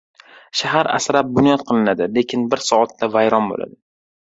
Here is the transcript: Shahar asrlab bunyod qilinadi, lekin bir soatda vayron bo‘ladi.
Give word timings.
Shahar 0.61 0.89
asrlab 0.93 1.29
bunyod 1.35 1.65
qilinadi, 1.69 2.09
lekin 2.17 2.49
bir 2.55 2.65
soatda 2.71 3.13
vayron 3.19 3.49
bo‘ladi. 3.55 3.79